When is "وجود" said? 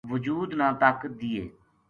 0.11-0.49